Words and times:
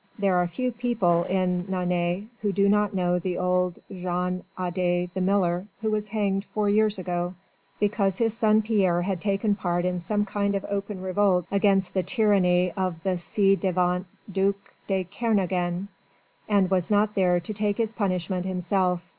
There 0.17 0.37
are 0.37 0.47
few 0.47 0.71
people 0.71 1.25
in 1.25 1.67
Nantes 1.69 2.25
who 2.41 2.51
do 2.51 2.67
not 2.67 2.91
know 2.95 3.19
that 3.19 3.37
old 3.37 3.77
Jean 3.87 4.43
Adet, 4.57 5.13
the 5.13 5.21
miller, 5.21 5.67
was 5.83 6.07
hanged 6.07 6.43
four 6.45 6.67
years 6.67 6.97
ago, 6.97 7.35
because 7.79 8.17
his 8.17 8.35
son 8.35 8.63
Pierre 8.63 9.03
had 9.03 9.21
taken 9.21 9.53
part 9.53 9.85
in 9.85 9.99
some 9.99 10.25
kind 10.25 10.55
of 10.55 10.65
open 10.67 11.03
revolt 11.03 11.45
against 11.51 11.93
the 11.93 12.01
tyranny 12.01 12.71
of 12.71 13.03
the 13.03 13.15
ci 13.17 13.55
devant 13.55 14.07
duc 14.31 14.55
de 14.87 15.03
Kernogan, 15.03 15.87
and 16.49 16.71
was 16.71 16.89
not 16.89 17.13
there 17.13 17.39
to 17.39 17.53
take 17.53 17.77
his 17.77 17.93
punishment 17.93 18.47
himself. 18.47 19.03